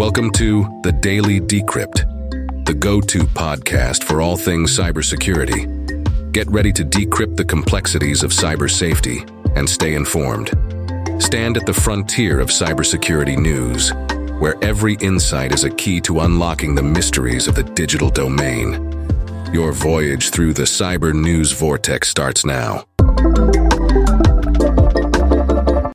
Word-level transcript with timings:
Welcome 0.00 0.30
to 0.30 0.62
The 0.82 0.92
Daily 0.92 1.42
Decrypt, 1.42 2.64
the 2.64 2.72
go 2.72 3.02
to 3.02 3.18
podcast 3.18 4.02
for 4.02 4.22
all 4.22 4.34
things 4.34 4.74
cybersecurity. 4.74 6.32
Get 6.32 6.50
ready 6.50 6.72
to 6.72 6.86
decrypt 6.86 7.36
the 7.36 7.44
complexities 7.44 8.22
of 8.22 8.30
cyber 8.30 8.70
safety 8.70 9.22
and 9.56 9.68
stay 9.68 9.92
informed. 9.92 10.48
Stand 11.18 11.58
at 11.58 11.66
the 11.66 11.74
frontier 11.74 12.40
of 12.40 12.48
cybersecurity 12.48 13.36
news, 13.36 13.92
where 14.40 14.56
every 14.64 14.94
insight 15.02 15.52
is 15.52 15.64
a 15.64 15.70
key 15.70 16.00
to 16.00 16.20
unlocking 16.20 16.74
the 16.74 16.82
mysteries 16.82 17.46
of 17.46 17.54
the 17.54 17.64
digital 17.64 18.08
domain. 18.08 18.72
Your 19.52 19.70
voyage 19.70 20.30
through 20.30 20.54
the 20.54 20.62
cyber 20.62 21.12
news 21.12 21.52
vortex 21.52 22.08
starts 22.08 22.46
now. 22.46 22.86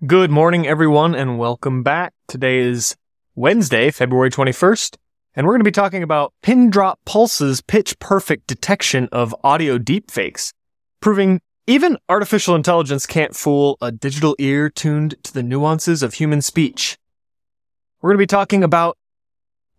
Good 0.06 0.30
morning, 0.30 0.68
everyone, 0.68 1.16
and 1.16 1.40
welcome 1.40 1.82
back. 1.82 2.14
Today 2.28 2.60
is 2.60 2.96
Wednesday, 3.38 3.92
February 3.92 4.30
21st, 4.30 4.96
and 5.36 5.46
we're 5.46 5.52
going 5.52 5.60
to 5.60 5.66
be 5.66 5.72
talking 5.72 6.04
about 6.04 6.34
Pindrop 6.42 7.00
Pulse's 7.04 7.60
pitch 7.60 8.00
perfect 8.00 8.48
detection 8.48 9.10
of 9.12 9.36
audio 9.44 9.78
deepfakes, 9.78 10.54
proving 11.02 11.42
even 11.68 11.98
artificial 12.08 12.56
intelligence 12.56 13.06
can't 13.06 13.36
fool 13.36 13.78
a 13.82 13.92
digital 13.92 14.38
ear 14.40 14.70
tuned 14.70 15.16
to 15.24 15.34
the 15.34 15.44
nuances 15.44 16.02
of 16.02 16.14
human 16.14 16.42
speech. 16.42 16.98
We're 18.02 18.12
going 18.12 18.20
to 18.20 18.24
be 18.24 18.28
talking 18.28 18.64
about 18.64 18.98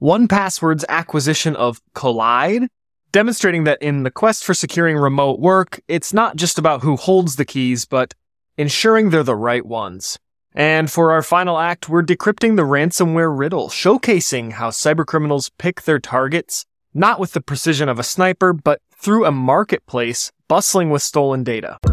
1Password's 0.03 0.85
acquisition 0.91 1.57
of 1.57 1.81
Kolide, 1.95 2.69
demonstrating 3.11 3.65
that 3.65 3.81
in 3.81 4.03
the 4.03 4.11
quest 4.11 4.45
for 4.45 4.53
securing 4.53 4.99
remote 4.99 5.41
work, 5.41 5.81
it's 5.89 6.13
not 6.13 6.37
just 6.37 6.59
about 6.59 6.83
who 6.83 6.97
holds 6.97 7.37
the 7.37 7.47
keys, 7.47 7.87
but 7.87 8.13
ensuring 8.59 9.09
they're 9.09 9.23
the 9.23 9.35
right 9.35 9.65
ones. 9.65 10.19
And 10.57 10.91
for 10.91 11.13
our 11.13 11.21
final 11.21 11.59
act, 11.59 11.91
we're 11.91 12.03
decrypting 12.03 12.57
the 12.57 12.63
ransomware 12.63 13.39
riddle, 13.39 13.69
showcasing 13.69 14.53
how 14.53 14.71
cybercriminals 14.71 15.51
pick 15.59 15.83
their 15.83 15.99
targets, 15.99 16.65
not 16.95 17.21
with 17.21 17.35
the 17.35 17.43
precision 17.43 17.91
of 17.91 17.99
a 17.99 18.03
sniper, 18.03 18.55
but 18.55 18.81
through 18.91 19.27
a 19.27 19.31
marketplace 19.31 20.33
bustling 20.49 20.89
with 20.89 21.03
stolen 21.03 21.45
data. 21.45 21.77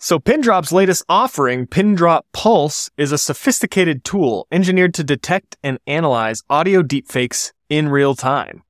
So 0.00 0.18
Pindrop's 0.18 0.70
latest 0.70 1.02
offering, 1.08 1.66
Pindrop 1.66 2.26
Pulse, 2.34 2.90
is 2.98 3.10
a 3.10 3.16
sophisticated 3.16 4.04
tool 4.04 4.46
engineered 4.52 4.92
to 4.94 5.02
detect 5.02 5.56
and 5.62 5.78
analyze 5.86 6.42
audio 6.50 6.82
deepfakes 6.82 7.52
in 7.70 7.88
real 7.88 8.14
time. 8.14 8.63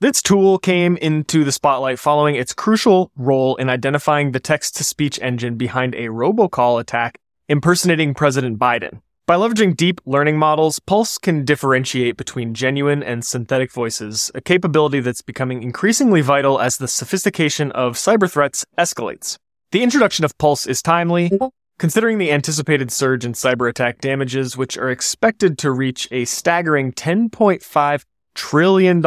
This 0.00 0.22
tool 0.22 0.58
came 0.58 0.96
into 0.96 1.44
the 1.44 1.52
spotlight 1.52 1.98
following 1.98 2.34
its 2.34 2.54
crucial 2.54 3.12
role 3.16 3.56
in 3.56 3.68
identifying 3.68 4.32
the 4.32 4.40
text 4.40 4.76
to 4.76 4.84
speech 4.84 5.18
engine 5.20 5.58
behind 5.58 5.94
a 5.94 6.06
robocall 6.06 6.80
attack 6.80 7.18
impersonating 7.50 8.14
President 8.14 8.58
Biden. 8.58 9.02
By 9.26 9.34
leveraging 9.34 9.76
deep 9.76 10.00
learning 10.06 10.38
models, 10.38 10.78
Pulse 10.78 11.18
can 11.18 11.44
differentiate 11.44 12.16
between 12.16 12.54
genuine 12.54 13.02
and 13.02 13.22
synthetic 13.22 13.70
voices, 13.72 14.30
a 14.34 14.40
capability 14.40 15.00
that's 15.00 15.20
becoming 15.20 15.62
increasingly 15.62 16.22
vital 16.22 16.58
as 16.58 16.78
the 16.78 16.88
sophistication 16.88 17.70
of 17.72 17.96
cyber 17.96 18.30
threats 18.30 18.64
escalates. 18.78 19.36
The 19.70 19.82
introduction 19.82 20.24
of 20.24 20.38
Pulse 20.38 20.66
is 20.66 20.80
timely, 20.80 21.30
considering 21.78 22.16
the 22.16 22.32
anticipated 22.32 22.90
surge 22.90 23.26
in 23.26 23.34
cyber 23.34 23.68
attack 23.68 24.00
damages, 24.00 24.56
which 24.56 24.78
are 24.78 24.90
expected 24.90 25.58
to 25.58 25.70
reach 25.70 26.08
a 26.10 26.24
staggering 26.24 26.92
$10.5 26.92 28.04
trillion 28.34 29.02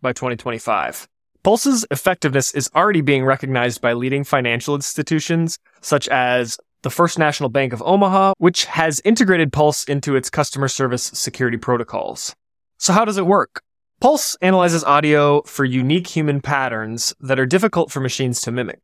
by 0.00 0.12
2025. 0.12 1.08
Pulse's 1.42 1.86
effectiveness 1.90 2.52
is 2.54 2.70
already 2.74 3.00
being 3.00 3.24
recognized 3.24 3.80
by 3.80 3.92
leading 3.92 4.24
financial 4.24 4.74
institutions 4.74 5.58
such 5.80 6.08
as 6.08 6.58
the 6.82 6.90
First 6.90 7.18
National 7.18 7.48
Bank 7.48 7.72
of 7.72 7.82
Omaha, 7.84 8.34
which 8.38 8.64
has 8.66 9.00
integrated 9.04 9.52
Pulse 9.52 9.84
into 9.84 10.16
its 10.16 10.30
customer 10.30 10.68
service 10.68 11.04
security 11.04 11.56
protocols. 11.56 12.34
So 12.78 12.92
how 12.92 13.04
does 13.04 13.16
it 13.16 13.26
work? 13.26 13.62
Pulse 14.00 14.36
analyzes 14.42 14.84
audio 14.84 15.42
for 15.42 15.64
unique 15.64 16.06
human 16.06 16.40
patterns 16.40 17.14
that 17.18 17.40
are 17.40 17.46
difficult 17.46 17.90
for 17.90 18.00
machines 18.00 18.40
to 18.42 18.52
mimic, 18.52 18.80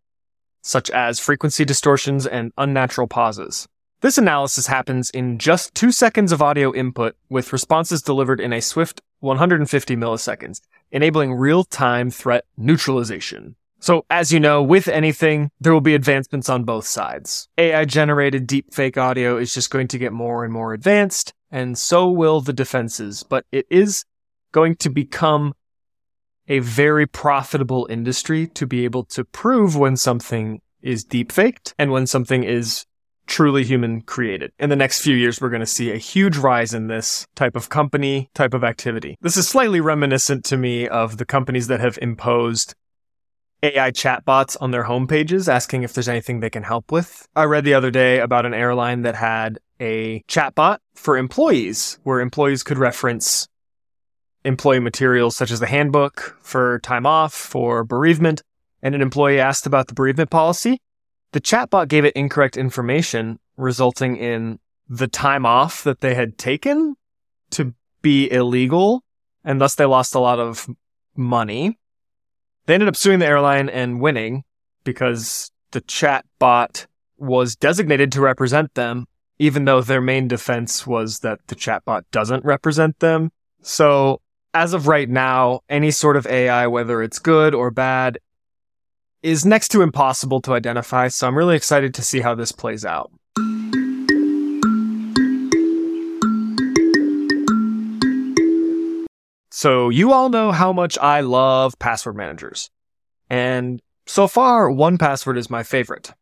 such 0.62 0.88
as 0.90 1.20
frequency 1.20 1.64
distortions 1.64 2.26
and 2.26 2.52
unnatural 2.56 3.06
pauses. 3.06 3.68
This 4.00 4.18
analysis 4.18 4.66
happens 4.66 5.10
in 5.10 5.38
just 5.38 5.74
two 5.74 5.92
seconds 5.92 6.32
of 6.32 6.42
audio 6.42 6.74
input 6.74 7.14
with 7.28 7.52
responses 7.52 8.02
delivered 8.02 8.40
in 8.40 8.52
a 8.52 8.60
swift 8.60 9.00
150 9.20 9.94
milliseconds, 9.96 10.60
enabling 10.92 11.34
real-time 11.34 12.10
threat 12.10 12.44
neutralization. 12.56 13.56
So, 13.80 14.06
as 14.08 14.32
you 14.32 14.38
know, 14.38 14.62
with 14.62 14.86
anything, 14.86 15.50
there 15.58 15.72
will 15.72 15.80
be 15.80 15.97
advancements 15.97 16.48
on 16.48 16.62
both 16.62 16.86
sides. 16.86 17.48
AI 17.58 17.84
generated 17.84 18.47
deepfake 18.47 18.97
audio 18.97 19.36
is 19.36 19.52
just 19.52 19.70
going 19.70 19.88
to 19.88 19.98
get 19.98 20.12
more 20.12 20.44
and 20.44 20.52
more 20.52 20.72
advanced, 20.72 21.34
and 21.50 21.76
so 21.76 22.08
will 22.08 22.41
the 22.41 22.52
defenses, 22.52 23.25
but 23.25 23.44
it 23.50 23.66
is 23.70 24.04
going 24.52 24.76
to 24.76 24.88
become 24.88 25.54
a 26.47 26.60
very 26.60 27.06
profitable 27.06 27.86
industry 27.91 28.47
to 28.47 28.66
be 28.66 28.84
able 28.84 29.04
to 29.04 29.25
prove 29.25 29.76
when 29.76 29.97
something 29.97 30.60
is 30.81 31.04
deepfaked 31.04 31.75
and 31.78 31.91
when 31.91 32.06
something 32.06 32.44
is 32.44 32.86
truly 33.26 33.64
human 33.64 34.02
created. 34.02 34.52
In 34.58 34.70
the 34.70 34.76
next 34.76 35.00
few 35.00 35.14
years, 35.16 35.40
we're 35.40 35.50
going 35.50 35.60
to 35.60 35.66
see 35.66 35.90
a 35.90 35.96
huge 35.96 36.36
rise 36.36 36.74
in 36.74 36.88
this 36.88 37.26
type 37.34 37.56
of 37.56 37.68
company, 37.68 38.30
type 38.34 38.54
of 38.54 38.64
activity. 38.64 39.16
This 39.20 39.36
is 39.36 39.48
slightly 39.48 39.80
reminiscent 39.80 40.44
to 40.46 40.56
me 40.56 40.88
of 40.88 41.16
the 41.16 41.24
companies 41.24 41.68
that 41.68 41.80
have 41.80 41.98
imposed 42.02 42.74
AI 43.62 43.92
chatbots 43.92 44.56
on 44.60 44.72
their 44.72 44.84
homepages 44.84 45.48
asking 45.48 45.84
if 45.84 45.92
there's 45.92 46.08
anything 46.08 46.40
they 46.40 46.50
can 46.50 46.64
help 46.64 46.90
with. 46.90 47.28
I 47.36 47.44
read 47.44 47.64
the 47.64 47.74
other 47.74 47.90
day 47.90 48.18
about 48.18 48.44
an 48.44 48.54
airline 48.54 49.02
that 49.02 49.14
had 49.14 49.58
a 49.80 50.22
chatbot 50.28 50.78
for 50.94 51.16
employees 51.16 51.98
where 52.02 52.20
employees 52.20 52.62
could 52.62 52.78
reference 52.78 53.46
employee 54.44 54.80
materials 54.80 55.36
such 55.36 55.52
as 55.52 55.60
the 55.60 55.66
handbook 55.66 56.36
for 56.42 56.80
time 56.80 57.06
off, 57.06 57.32
for 57.32 57.84
bereavement, 57.84 58.42
and 58.82 58.94
an 58.94 59.00
employee 59.00 59.38
asked 59.38 59.66
about 59.66 59.86
the 59.86 59.94
bereavement 59.94 60.30
policy 60.30 60.80
the 61.32 61.41
chatbot 61.41 61.88
gave 61.88 62.04
it 62.04 62.15
incorrect 62.15 62.56
information, 62.56 63.38
resulting 63.56 64.16
in 64.16 64.59
the 64.88 65.09
time 65.09 65.47
off 65.47 65.82
that 65.84 66.00
they 66.00 66.15
had 66.15 66.38
taken 66.38 66.94
to 67.50 67.75
be 68.03 68.31
illegal, 68.31 69.03
and 69.44 69.60
thus 69.60 69.75
they 69.75 69.84
lost 69.84 70.15
a 70.15 70.20
lot 70.20 70.38
of 70.38 70.69
money. 71.16 71.78
They 72.66 72.75
ended 72.75 72.88
up 72.88 72.97
suing 72.97 73.19
the 73.19 73.26
airline 73.26 73.69
and 73.69 74.00
winning 74.00 74.44
because 74.84 75.50
the 75.72 75.81
chatbot 75.81 76.87
was 77.16 77.56
designated 77.56 78.12
to 78.12 78.20
represent 78.20 78.75
them, 78.75 79.06
even 79.38 79.64
though 79.64 79.81
their 79.81 80.00
main 80.00 80.28
defense 80.28 80.87
was 80.87 81.20
that 81.20 81.41
the 81.47 81.54
chatbot 81.54 82.03
doesn't 82.10 82.44
represent 82.44 82.99
them. 82.99 83.31
So, 83.62 84.20
as 84.54 84.75
of 84.75 84.87
right 84.87 85.09
now, 85.09 85.60
any 85.69 85.91
sort 85.91 86.16
of 86.16 86.26
AI, 86.26 86.66
whether 86.66 87.03
it's 87.03 87.19
good 87.19 87.54
or 87.54 87.70
bad, 87.70 88.19
is 89.22 89.46
next 89.46 89.68
to 89.68 89.82
impossible 89.82 90.40
to 90.40 90.52
identify, 90.52 91.08
so 91.08 91.28
I'm 91.28 91.38
really 91.38 91.56
excited 91.56 91.94
to 91.94 92.02
see 92.02 92.20
how 92.20 92.34
this 92.34 92.50
plays 92.50 92.84
out. 92.84 93.12
So, 99.50 99.90
you 99.90 100.12
all 100.12 100.28
know 100.28 100.50
how 100.50 100.72
much 100.72 100.98
I 100.98 101.20
love 101.20 101.78
password 101.78 102.16
managers. 102.16 102.68
And 103.30 103.80
so 104.06 104.26
far, 104.26 104.68
1Password 104.68 105.38
is 105.38 105.48
my 105.48 105.62
favorite. 105.62 106.12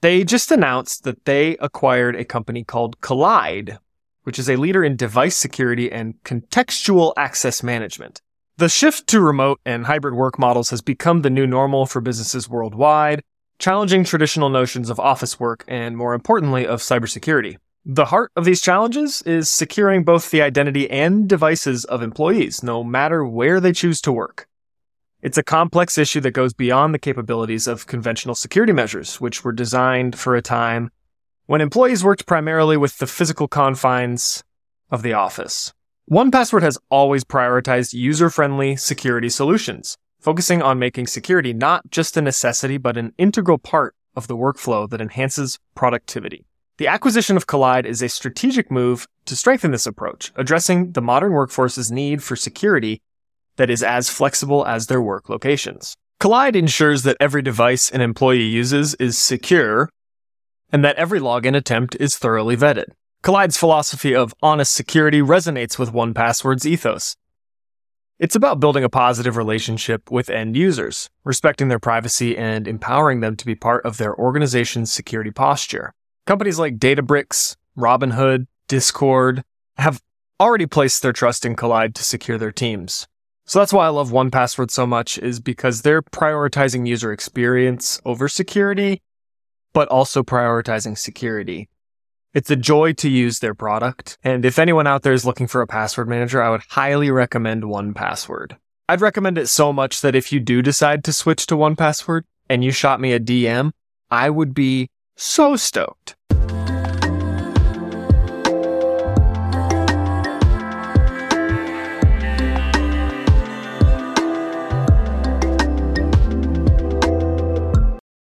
They 0.00 0.24
just 0.24 0.50
announced 0.50 1.04
that 1.04 1.26
they 1.26 1.58
acquired 1.58 2.16
a 2.16 2.24
company 2.24 2.64
called 2.64 2.98
Kolide, 3.00 3.78
which 4.22 4.38
is 4.38 4.48
a 4.48 4.56
leader 4.56 4.82
in 4.82 4.96
device 4.96 5.36
security 5.36 5.92
and 5.92 6.14
contextual 6.24 7.12
access 7.16 7.62
management. 7.62 8.22
The 8.58 8.68
shift 8.68 9.06
to 9.08 9.20
remote 9.20 9.60
and 9.64 9.86
hybrid 9.86 10.14
work 10.14 10.38
models 10.38 10.70
has 10.70 10.82
become 10.82 11.22
the 11.22 11.30
new 11.30 11.46
normal 11.46 11.86
for 11.86 12.02
businesses 12.02 12.50
worldwide, 12.50 13.22
challenging 13.58 14.04
traditional 14.04 14.50
notions 14.50 14.90
of 14.90 15.00
office 15.00 15.40
work 15.40 15.64
and, 15.66 15.96
more 15.96 16.12
importantly, 16.12 16.66
of 16.66 16.80
cybersecurity. 16.80 17.56
The 17.84 18.04
heart 18.04 18.30
of 18.36 18.44
these 18.44 18.60
challenges 18.60 19.22
is 19.22 19.48
securing 19.48 20.04
both 20.04 20.30
the 20.30 20.42
identity 20.42 20.88
and 20.90 21.28
devices 21.28 21.84
of 21.86 22.02
employees, 22.02 22.62
no 22.62 22.84
matter 22.84 23.24
where 23.24 23.58
they 23.58 23.72
choose 23.72 24.00
to 24.02 24.12
work. 24.12 24.46
It's 25.22 25.38
a 25.38 25.42
complex 25.42 25.96
issue 25.96 26.20
that 26.20 26.32
goes 26.32 26.52
beyond 26.52 26.92
the 26.92 26.98
capabilities 26.98 27.66
of 27.66 27.86
conventional 27.86 28.34
security 28.34 28.72
measures, 28.72 29.20
which 29.20 29.44
were 29.44 29.52
designed 29.52 30.18
for 30.18 30.36
a 30.36 30.42
time 30.42 30.90
when 31.46 31.60
employees 31.60 32.04
worked 32.04 32.26
primarily 32.26 32.76
with 32.76 32.98
the 32.98 33.06
physical 33.06 33.48
confines 33.48 34.44
of 34.90 35.02
the 35.02 35.14
office. 35.14 35.72
1Password 36.10 36.62
has 36.62 36.78
always 36.90 37.24
prioritized 37.24 37.94
user-friendly 37.94 38.76
security 38.76 39.28
solutions, 39.28 39.96
focusing 40.18 40.60
on 40.60 40.78
making 40.78 41.06
security 41.06 41.52
not 41.52 41.90
just 41.90 42.16
a 42.16 42.22
necessity, 42.22 42.76
but 42.76 42.96
an 42.96 43.12
integral 43.18 43.56
part 43.56 43.94
of 44.16 44.26
the 44.26 44.36
workflow 44.36 44.90
that 44.90 45.00
enhances 45.00 45.58
productivity. 45.74 46.44
The 46.78 46.88
acquisition 46.88 47.36
of 47.36 47.46
Kolide 47.46 47.84
is 47.84 48.02
a 48.02 48.08
strategic 48.08 48.70
move 48.70 49.06
to 49.26 49.36
strengthen 49.36 49.70
this 49.70 49.86
approach, 49.86 50.32
addressing 50.34 50.92
the 50.92 51.00
modern 51.00 51.32
workforce's 51.32 51.92
need 51.92 52.22
for 52.22 52.34
security 52.34 53.00
that 53.56 53.70
is 53.70 53.82
as 53.82 54.10
flexible 54.10 54.66
as 54.66 54.88
their 54.88 55.00
work 55.00 55.28
locations. 55.28 55.94
Kolide 56.20 56.56
ensures 56.56 57.04
that 57.04 57.16
every 57.20 57.42
device 57.42 57.90
an 57.90 58.00
employee 58.00 58.42
uses 58.42 58.94
is 58.94 59.16
secure 59.16 59.88
and 60.72 60.84
that 60.84 60.96
every 60.96 61.20
login 61.20 61.56
attempt 61.56 61.96
is 62.00 62.18
thoroughly 62.18 62.56
vetted. 62.56 62.92
Kolide's 63.22 63.56
philosophy 63.56 64.16
of 64.16 64.34
honest 64.42 64.74
security 64.74 65.20
resonates 65.20 65.78
with 65.78 65.92
1Password's 65.92 66.66
ethos. 66.66 67.14
It's 68.18 68.34
about 68.34 68.58
building 68.58 68.82
a 68.82 68.88
positive 68.88 69.36
relationship 69.36 70.10
with 70.10 70.28
end 70.28 70.56
users, 70.56 71.08
respecting 71.22 71.68
their 71.68 71.78
privacy 71.78 72.36
and 72.36 72.66
empowering 72.66 73.20
them 73.20 73.36
to 73.36 73.46
be 73.46 73.54
part 73.54 73.86
of 73.86 73.96
their 73.96 74.12
organization's 74.16 74.92
security 74.92 75.30
posture. 75.30 75.94
Companies 76.26 76.58
like 76.58 76.80
Databricks, 76.80 77.54
Robinhood, 77.78 78.48
Discord 78.66 79.44
have 79.76 80.02
already 80.40 80.66
placed 80.66 81.02
their 81.02 81.12
trust 81.12 81.44
in 81.44 81.54
Kolide 81.54 81.94
to 81.94 82.02
secure 82.02 82.38
their 82.38 82.50
teams. 82.50 83.06
So 83.44 83.60
that's 83.60 83.72
why 83.72 83.86
I 83.86 83.90
love 83.90 84.10
1Password 84.10 84.72
so 84.72 84.84
much 84.84 85.16
is 85.18 85.38
because 85.38 85.82
they're 85.82 86.02
prioritizing 86.02 86.88
user 86.88 87.12
experience 87.12 88.00
over 88.04 88.28
security, 88.28 89.00
but 89.72 89.86
also 89.88 90.24
prioritizing 90.24 90.98
security. 90.98 91.68
It's 92.34 92.50
a 92.50 92.56
joy 92.56 92.94
to 92.94 93.10
use 93.10 93.40
their 93.40 93.52
product. 93.52 94.16
And 94.24 94.46
if 94.46 94.58
anyone 94.58 94.86
out 94.86 95.02
there 95.02 95.12
is 95.12 95.26
looking 95.26 95.46
for 95.46 95.60
a 95.60 95.66
password 95.66 96.08
manager, 96.08 96.42
I 96.42 96.48
would 96.48 96.62
highly 96.70 97.10
recommend 97.10 97.64
1Password. 97.64 98.56
I'd 98.88 99.02
recommend 99.02 99.36
it 99.36 99.48
so 99.48 99.70
much 99.70 100.00
that 100.00 100.14
if 100.14 100.32
you 100.32 100.40
do 100.40 100.62
decide 100.62 101.04
to 101.04 101.12
switch 101.12 101.46
to 101.48 101.56
1Password 101.56 102.22
and 102.48 102.64
you 102.64 102.70
shot 102.70 103.02
me 103.02 103.12
a 103.12 103.20
DM, 103.20 103.72
I 104.10 104.30
would 104.30 104.54
be 104.54 104.88
so 105.14 105.56
stoked. 105.56 106.16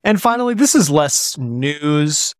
And 0.04 0.22
finally, 0.22 0.54
this 0.54 0.76
is 0.76 0.88
less 0.88 1.36
news 1.36 2.36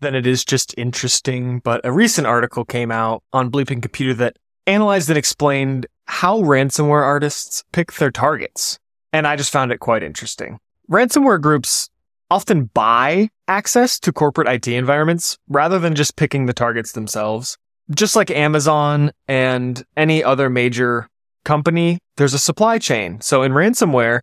than 0.00 0.14
it 0.14 0.26
is 0.26 0.44
just 0.44 0.74
interesting, 0.76 1.60
but 1.60 1.80
a 1.84 1.92
recent 1.92 2.26
article 2.26 2.64
came 2.64 2.90
out 2.90 3.22
on 3.32 3.50
Bleeping 3.50 3.82
Computer 3.82 4.14
that 4.14 4.36
analyzed 4.66 5.08
and 5.08 5.18
explained 5.18 5.86
how 6.06 6.40
ransomware 6.40 7.02
artists 7.02 7.64
pick 7.72 7.92
their 7.94 8.10
targets. 8.10 8.78
And 9.12 9.26
I 9.26 9.36
just 9.36 9.52
found 9.52 9.72
it 9.72 9.78
quite 9.78 10.02
interesting. 10.02 10.58
Ransomware 10.90 11.40
groups 11.40 11.88
often 12.30 12.64
buy 12.64 13.28
access 13.48 13.98
to 14.00 14.12
corporate 14.12 14.48
IT 14.48 14.68
environments 14.68 15.38
rather 15.48 15.78
than 15.78 15.94
just 15.94 16.16
picking 16.16 16.46
the 16.46 16.52
targets 16.52 16.92
themselves. 16.92 17.56
Just 17.94 18.16
like 18.16 18.30
Amazon 18.30 19.12
and 19.28 19.84
any 19.96 20.24
other 20.24 20.48
major 20.48 21.08
company, 21.44 21.98
there's 22.16 22.34
a 22.34 22.38
supply 22.38 22.78
chain. 22.78 23.20
So 23.20 23.42
in 23.42 23.52
ransomware, 23.52 24.20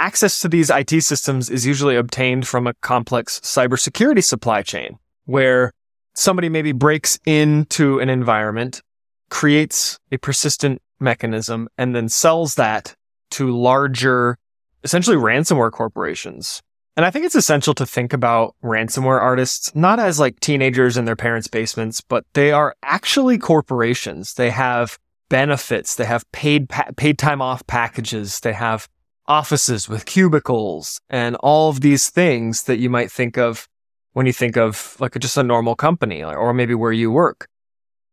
access 0.00 0.40
to 0.40 0.48
these 0.48 0.70
IT 0.70 1.02
systems 1.02 1.50
is 1.50 1.66
usually 1.66 1.94
obtained 1.94 2.48
from 2.48 2.66
a 2.66 2.74
complex 2.74 3.38
cybersecurity 3.40 4.24
supply 4.24 4.62
chain 4.62 4.98
where 5.26 5.72
somebody 6.14 6.48
maybe 6.48 6.72
breaks 6.72 7.18
into 7.26 8.00
an 8.00 8.08
environment, 8.08 8.82
creates 9.28 9.98
a 10.10 10.16
persistent 10.16 10.80
mechanism, 10.98 11.68
and 11.78 11.94
then 11.94 12.08
sells 12.08 12.54
that 12.56 12.96
to 13.30 13.56
larger, 13.56 14.38
essentially 14.82 15.16
ransomware 15.16 15.70
corporations. 15.70 16.62
And 16.96 17.06
I 17.06 17.10
think 17.10 17.24
it's 17.24 17.36
essential 17.36 17.74
to 17.74 17.86
think 17.86 18.12
about 18.12 18.56
ransomware 18.64 19.20
artists 19.20 19.72
not 19.74 20.00
as 20.00 20.18
like 20.18 20.40
teenagers 20.40 20.96
in 20.96 21.04
their 21.04 21.16
parents' 21.16 21.46
basements, 21.46 22.00
but 22.00 22.24
they 22.32 22.52
are 22.52 22.74
actually 22.82 23.38
corporations. 23.38 24.34
They 24.34 24.50
have 24.50 24.98
benefits. 25.28 25.94
They 25.94 26.04
have 26.06 26.30
paid, 26.32 26.68
pa- 26.68 26.90
paid 26.96 27.18
time 27.18 27.40
off 27.40 27.66
packages. 27.66 28.40
They 28.40 28.52
have 28.52 28.88
offices 29.30 29.88
with 29.88 30.06
cubicles 30.06 31.00
and 31.08 31.36
all 31.36 31.70
of 31.70 31.80
these 31.80 32.10
things 32.10 32.64
that 32.64 32.78
you 32.78 32.90
might 32.90 33.12
think 33.12 33.38
of 33.38 33.68
when 34.12 34.26
you 34.26 34.32
think 34.32 34.56
of 34.56 34.96
like 34.98 35.16
just 35.20 35.36
a 35.36 35.42
normal 35.44 35.76
company 35.76 36.24
or 36.24 36.52
maybe 36.52 36.74
where 36.74 36.92
you 36.92 37.12
work. 37.12 37.48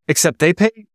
Except 0.08 0.38
they 0.38 0.54
pay 0.54 0.86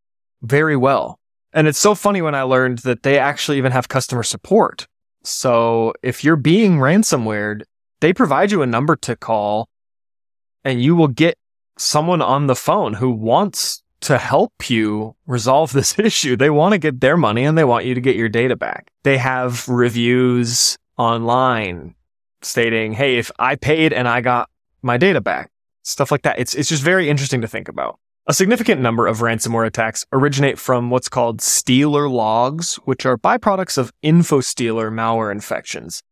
very 0.41 0.77
well. 0.77 1.19
And 1.53 1.67
it's 1.67 1.79
so 1.79 1.97
funny 1.97 2.23
when 2.23 2.37
I 2.37 2.43
learned 2.43 2.79
that 2.79 3.03
they 3.03 3.19
actually 3.19 3.59
even 3.59 3.73
have 3.73 3.89
customer 3.89 4.23
support. 4.23 4.87
So 5.25 5.93
if 6.05 6.23
you're 6.23 6.37
being 6.37 6.79
ransomware, 6.79 7.63
they 8.01 8.13
provide 8.13 8.53
you 8.53 8.63
a 8.63 8.67
number 8.67 8.95
to 8.97 9.17
call 9.17 9.69
and 10.65 10.81
you 10.81 10.95
will 10.95 11.09
get 11.09 11.37
someone 11.77 12.23
on 12.23 12.47
the 12.47 12.55
phone 12.55 12.95
who 12.95 13.11
wants 13.11 13.82
to 14.03 14.19
help 14.19 14.69
you 14.69 15.17
resolve 15.27 15.73
this 15.73 15.99
issue. 15.99 16.37
They 16.37 16.51
want 16.51 16.73
to 16.73 16.79
get 16.79 17.01
their 17.01 17.17
money 17.17 17.45
and 17.45 17.57
they 17.57 17.65
want 17.65 17.87
you 17.87 17.95
to 17.95 18.01
get 18.01 18.17
your 18.17 18.29
data 18.29 18.57
back. 18.57 18.91
They 19.03 19.19
have 19.19 19.69
reviews 19.69 20.77
online 20.99 21.95
stating, 22.43 22.93
Hey, 22.93 23.19
if 23.19 23.31
I 23.39 23.57
paid 23.57 23.93
and 23.93 24.07
I 24.07 24.21
got 24.21 24.51
my 24.83 24.97
data 24.97 25.21
back, 25.21 25.51
stuff 25.83 26.11
like 26.11 26.23
that. 26.23 26.39
It's, 26.39 26.55
it's 26.55 26.69
just 26.69 26.83
very 26.83 27.09
interesting 27.09 27.41
to 27.41 27.49
think 27.49 27.69
about. 27.69 27.99
A 28.27 28.33
significant 28.33 28.81
number 28.81 29.09
of 29.09 29.19
ransomware 29.19 29.67
attacks 29.67 30.07
originate 30.13 30.57
from 30.57 30.91
what's 30.91 31.09
called 31.09 31.41
stealer 31.41 32.09
logs, 32.09 32.77
which 32.85 33.05
are 33.05 33.19
byproducts 33.19 33.77
of 33.77 33.93
infostealer 34.05 34.93
malware 34.93 35.33
infections. 35.33 36.03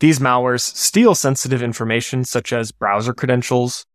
These 0.00 0.18
malwares 0.18 0.62
steal 0.62 1.14
sensitive 1.14 1.62
information 1.62 2.24
such 2.24 2.52
as 2.52 2.72
browser 2.72 3.14
credentials 3.14 3.86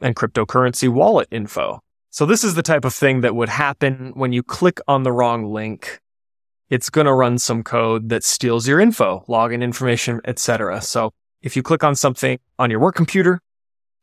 and 0.00 0.16
cryptocurrency 0.16 0.88
wallet 0.88 1.28
info. 1.30 1.80
So 2.12 2.26
this 2.26 2.44
is 2.44 2.54
the 2.54 2.62
type 2.62 2.84
of 2.84 2.92
thing 2.92 3.22
that 3.22 3.34
would 3.34 3.48
happen 3.48 4.12
when 4.14 4.34
you 4.34 4.42
click 4.42 4.80
on 4.86 5.02
the 5.02 5.10
wrong 5.10 5.46
link. 5.46 5.98
It's 6.68 6.90
going 6.90 7.06
to 7.06 7.14
run 7.14 7.38
some 7.38 7.62
code 7.62 8.10
that 8.10 8.22
steals 8.22 8.68
your 8.68 8.80
info, 8.80 9.24
login 9.30 9.62
information, 9.62 10.20
etc. 10.26 10.82
So 10.82 11.14
if 11.40 11.56
you 11.56 11.62
click 11.62 11.82
on 11.82 11.96
something 11.96 12.38
on 12.58 12.70
your 12.70 12.80
work 12.80 12.96
computer, 12.96 13.40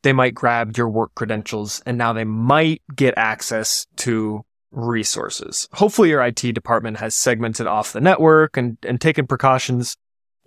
they 0.01 0.11
might 0.11 0.33
grab 0.33 0.75
your 0.75 0.89
work 0.89 1.13
credentials 1.13 1.83
and 1.85 1.99
now 1.99 2.11
they 2.11 2.23
might 2.23 2.81
get 2.95 3.13
access 3.15 3.85
to 3.97 4.41
resources. 4.71 5.67
Hopefully 5.73 6.09
your 6.09 6.23
IT 6.23 6.55
department 6.55 6.97
has 6.97 7.13
segmented 7.13 7.67
off 7.67 7.93
the 7.93 8.01
network 8.01 8.57
and, 8.57 8.79
and 8.81 8.99
taken 8.99 9.27
precautions 9.27 9.95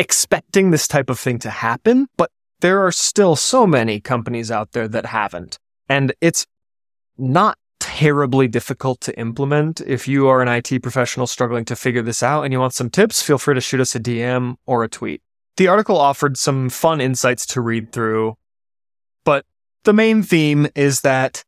expecting 0.01 0.73
this 0.73 0.89
type 0.89 1.09
of 1.09 1.17
thing 1.21 1.39
to 1.39 1.51
happen, 1.51 2.09
but 2.17 2.33
there 2.59 2.85
are 2.85 2.91
still 2.91 3.37
so 3.37 3.69
many 3.69 4.01
companies 4.01 4.51
out 4.51 4.73
there 4.73 4.89
that 4.89 5.07
haven't. 5.07 5.61
And 5.89 6.13
it's 6.21 6.47
not 7.19 7.59
terribly 7.81 8.49
difficult 8.49 9.01
to 9.03 9.19
implement. 9.19 9.81
If 9.81 10.09
you 10.09 10.29
are 10.29 10.41
an 10.41 10.49
IT 10.49 10.83
professional 10.83 11.27
struggling 11.27 11.65
to 11.67 11.77
figure 11.77 12.03
this 12.03 12.23
out 12.23 12.43
and 12.43 12.53
you 12.53 12.61
want 12.61 12.75
some 12.75 12.91
tips, 12.91 13.23
feel 13.23 13.39
free 13.39 13.55
to 13.55 13.61
shoot 13.61 13.81
us 13.81 13.95
a 13.95 14.01
DM 14.01 14.57
or 14.67 14.85
a 14.85 14.89
tweet. 14.89 15.21
The 15.57 15.69
article 15.69 15.99
offered 15.99 16.37
some 16.39 16.71
fun 16.71 17.01
insights 17.01 17.45
to 17.47 17.61
read 17.61 17.93
through, 17.93 18.37
but 19.25 19.45
the 19.85 19.93
main 19.93 20.23
theme 20.23 20.69
is 20.75 21.03
that 21.03 21.45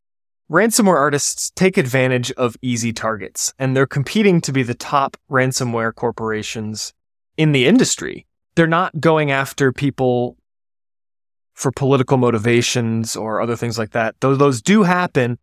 ransomware 0.51 0.97
artists 0.97 1.51
take 1.57 1.79
advantage 1.79 2.31
of 2.33 2.57
easy 2.61 2.93
targets 2.93 3.55
and 3.59 3.75
they're 3.75 3.87
competing 3.87 4.41
to 4.43 4.53
be 4.53 4.63
the 4.63 4.75
top 4.75 5.17
ransomware 5.31 5.95
corporations 5.95 6.93
in 7.37 7.53
the 7.53 7.67
industry. 7.67 8.27
They're 8.55 8.67
not 8.67 9.01
going 9.01 9.31
after 9.31 9.73
people 9.73 10.37
for 11.55 11.71
political 11.71 12.19
motivations 12.19 13.17
or 13.17 13.41
other 13.41 13.57
things 13.57 13.79
like 13.79 13.93
that. 13.93 14.17
Though 14.21 14.35
those 14.35 14.61
do 14.61 14.83
happen, 14.83 15.39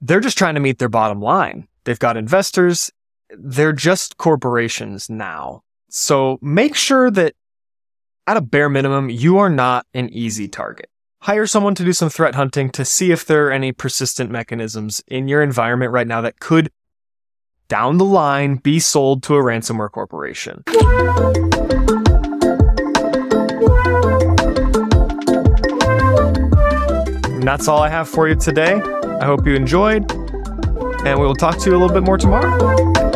they're 0.00 0.20
just 0.20 0.38
trying 0.38 0.54
to 0.54 0.60
meet 0.60 0.78
their 0.78 0.88
bottom 0.88 1.20
line. 1.20 1.68
They've 1.84 1.98
got 1.98 2.16
investors. 2.16 2.90
They're 3.30 3.72
just 3.72 4.16
corporations 4.16 5.10
now. 5.10 5.62
So 5.88 6.38
make 6.40 6.74
sure 6.74 7.10
that 7.10 7.34
at 8.26 8.36
a 8.36 8.40
bare 8.40 8.68
minimum, 8.68 9.10
you 9.10 9.38
are 9.38 9.50
not 9.50 9.86
an 9.92 10.08
easy 10.10 10.48
target. 10.48 10.88
Hire 11.22 11.46
someone 11.46 11.74
to 11.74 11.84
do 11.84 11.92
some 11.92 12.08
threat 12.08 12.34
hunting 12.34 12.70
to 12.70 12.84
see 12.84 13.12
if 13.12 13.26
there 13.26 13.48
are 13.48 13.52
any 13.52 13.72
persistent 13.72 14.30
mechanisms 14.30 15.02
in 15.06 15.28
your 15.28 15.42
environment 15.42 15.92
right 15.92 16.06
now 16.06 16.22
that 16.22 16.40
could, 16.40 16.70
down 17.68 17.98
the 17.98 18.04
line, 18.04 18.56
be 18.56 18.78
sold 18.78 19.22
to 19.24 19.34
a 19.34 19.42
ransomware 19.42 19.90
corporation. 19.90 20.62
And 27.34 27.42
that's 27.42 27.68
all 27.68 27.82
I 27.82 27.88
have 27.90 28.08
for 28.08 28.28
you 28.28 28.34
today. 28.34 28.80
I 29.20 29.26
hope 29.26 29.46
you 29.46 29.54
enjoyed, 29.54 30.10
and 31.04 31.20
we 31.20 31.26
will 31.26 31.34
talk 31.34 31.58
to 31.58 31.70
you 31.70 31.76
a 31.76 31.78
little 31.78 31.94
bit 31.94 32.02
more 32.02 32.16
tomorrow. 32.16 33.09